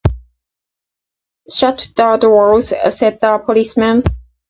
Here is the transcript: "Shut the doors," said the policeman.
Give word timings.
"Shut 1.47 1.89
the 1.95 2.17
doors," 2.19 2.69
said 2.89 3.19
the 3.21 3.37
policeman. 3.37 4.01